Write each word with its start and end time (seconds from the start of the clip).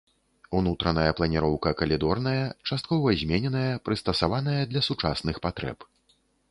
Унутраная 0.59 1.11
планіроўка 1.19 1.73
калідорная, 1.83 2.43
часткова 2.67 3.15
змененая, 3.23 3.71
прыстасаваная 3.87 4.59
для 4.75 4.81
сучасных 4.91 5.35
патрэб. 5.47 5.91